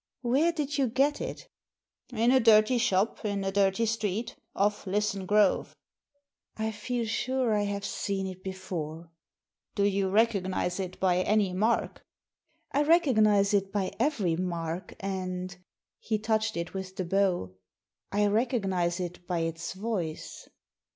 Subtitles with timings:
[0.21, 1.47] "Where did you get it?""
[2.11, 6.65] In a dirty shop, in a dirty street, off Lisson Grove." Digitized by VjOOQIC THE
[6.65, 9.11] VIOLIN 95 ^l feel sure I have seen it before.""
[9.75, 12.03] Do you recognise it by any mark?
[12.25, 15.55] *'" I recognise it by every mark, and
[15.99, 17.53] "—he touched it with the bow
[18.11, 20.47] —"I recognise it by its voice."